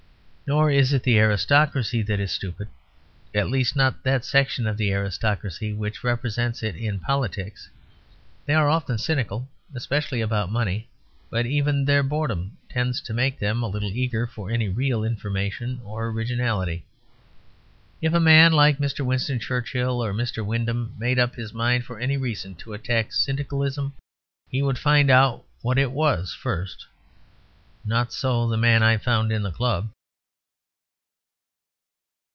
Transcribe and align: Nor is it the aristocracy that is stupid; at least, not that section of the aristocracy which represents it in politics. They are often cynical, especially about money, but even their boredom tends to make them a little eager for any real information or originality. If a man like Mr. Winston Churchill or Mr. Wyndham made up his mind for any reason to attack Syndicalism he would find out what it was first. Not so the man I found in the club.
Nor 0.47 0.69
is 0.69 0.91
it 0.91 1.03
the 1.03 1.17
aristocracy 1.17 2.01
that 2.01 2.19
is 2.19 2.29
stupid; 2.29 2.67
at 3.33 3.47
least, 3.49 3.73
not 3.73 4.03
that 4.03 4.25
section 4.25 4.67
of 4.67 4.75
the 4.75 4.91
aristocracy 4.91 5.71
which 5.71 6.03
represents 6.03 6.61
it 6.61 6.75
in 6.75 6.99
politics. 6.99 7.69
They 8.45 8.53
are 8.53 8.67
often 8.67 8.97
cynical, 8.97 9.47
especially 9.73 10.19
about 10.19 10.51
money, 10.51 10.89
but 11.29 11.45
even 11.45 11.85
their 11.85 12.03
boredom 12.03 12.57
tends 12.69 12.99
to 12.99 13.13
make 13.13 13.39
them 13.39 13.63
a 13.63 13.67
little 13.67 13.91
eager 13.91 14.27
for 14.27 14.51
any 14.51 14.67
real 14.67 15.05
information 15.05 15.79
or 15.85 16.07
originality. 16.07 16.85
If 18.01 18.13
a 18.13 18.19
man 18.19 18.51
like 18.51 18.77
Mr. 18.77 19.05
Winston 19.05 19.39
Churchill 19.39 20.03
or 20.03 20.11
Mr. 20.13 20.45
Wyndham 20.45 20.95
made 20.99 21.17
up 21.17 21.35
his 21.35 21.53
mind 21.53 21.85
for 21.85 21.97
any 21.97 22.17
reason 22.17 22.55
to 22.55 22.73
attack 22.73 23.13
Syndicalism 23.13 23.93
he 24.49 24.61
would 24.61 24.77
find 24.77 25.09
out 25.09 25.45
what 25.61 25.77
it 25.77 25.93
was 25.93 26.33
first. 26.33 26.87
Not 27.85 28.11
so 28.11 28.49
the 28.49 28.57
man 28.57 28.83
I 28.83 28.97
found 28.97 29.31
in 29.31 29.43
the 29.43 29.51
club. 29.53 29.93